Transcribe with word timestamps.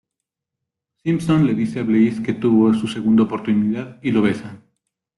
Simpson 1.03 1.43
le 1.45 1.53
dice 1.53 1.79
a 1.81 1.83
Blaze 1.83 2.23
que 2.23 2.33
tuvo 2.33 2.73
su 2.73 2.87
segunda 2.87 3.21
oportunidad 3.21 3.99
y 4.01 4.09
lo 4.09 4.23
besa. 4.23 4.59